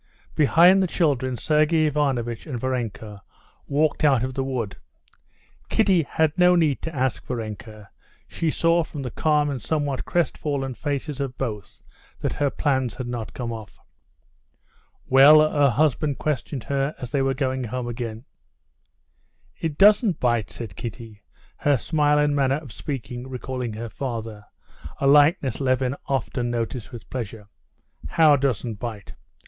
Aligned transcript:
Behind 0.33 0.81
the 0.81 0.87
children 0.87 1.37
Sergey 1.37 1.85
Ivanovitch 1.85 2.47
and 2.47 2.59
Varenka 2.59 3.21
walked 3.67 4.03
out 4.03 4.23
of 4.23 4.33
the 4.33 4.43
wood. 4.43 4.75
Kitty 5.69 6.01
had 6.01 6.35
no 6.35 6.55
need 6.55 6.81
to 6.81 6.95
ask 6.95 7.23
Varenka; 7.23 7.87
she 8.27 8.49
saw 8.49 8.83
from 8.83 9.03
the 9.03 9.11
calm 9.11 9.47
and 9.51 9.61
somewhat 9.61 10.03
crestfallen 10.03 10.73
faces 10.73 11.19
of 11.19 11.37
both 11.37 11.83
that 12.19 12.33
her 12.33 12.49
plans 12.49 12.95
had 12.95 13.05
not 13.05 13.35
come 13.35 13.53
off. 13.53 13.77
"Well?" 15.05 15.47
her 15.47 15.69
husband 15.69 16.17
questioned 16.17 16.63
her 16.63 16.95
as 16.97 17.11
they 17.11 17.21
were 17.21 17.35
going 17.35 17.65
home 17.65 17.87
again. 17.87 18.25
"It 19.59 19.77
doesn't 19.77 20.19
bite," 20.19 20.49
said 20.49 20.75
Kitty, 20.75 21.21
her 21.57 21.77
smile 21.77 22.17
and 22.17 22.35
manner 22.35 22.57
of 22.57 22.71
speaking 22.71 23.29
recalling 23.29 23.73
her 23.73 23.89
father, 23.91 24.45
a 24.97 25.05
likeness 25.05 25.61
Levin 25.61 25.95
often 26.07 26.49
noticed 26.49 26.91
with 26.91 27.07
pleasure. 27.11 27.47
"How 28.07 28.35
doesn't 28.35 28.79
bite?" 28.79 29.13